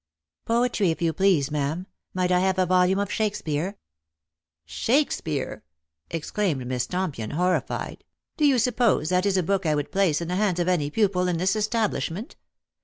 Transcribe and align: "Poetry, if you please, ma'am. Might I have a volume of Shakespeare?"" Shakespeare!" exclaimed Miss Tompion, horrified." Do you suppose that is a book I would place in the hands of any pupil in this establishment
"Poetry, 0.45 0.89
if 0.89 0.99
you 0.99 1.13
please, 1.13 1.51
ma'am. 1.51 1.85
Might 2.15 2.31
I 2.31 2.39
have 2.39 2.57
a 2.57 2.65
volume 2.65 2.97
of 2.97 3.11
Shakespeare?"" 3.11 3.77
Shakespeare!" 4.65 5.63
exclaimed 6.19 6.65
Miss 6.65 6.87
Tompion, 6.87 7.33
horrified." 7.33 8.03
Do 8.37 8.47
you 8.47 8.57
suppose 8.57 9.09
that 9.09 9.27
is 9.27 9.37
a 9.37 9.43
book 9.43 9.67
I 9.67 9.75
would 9.75 9.91
place 9.91 10.19
in 10.19 10.27
the 10.27 10.37
hands 10.37 10.59
of 10.59 10.67
any 10.67 10.89
pupil 10.89 11.27
in 11.27 11.37
this 11.37 11.55
establishment 11.55 12.35